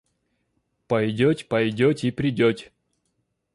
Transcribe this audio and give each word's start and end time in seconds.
Пойдеть, 0.87 1.47
пойдеть 1.47 2.03
и 2.05 2.09
придеть. 2.09 2.71